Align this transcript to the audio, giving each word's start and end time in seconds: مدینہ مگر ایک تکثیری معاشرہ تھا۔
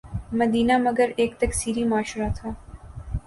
مدینہ 0.31 0.77
مگر 0.77 1.09
ایک 1.15 1.31
تکثیری 1.39 1.83
معاشرہ 1.83 2.29
تھا۔ 2.35 2.49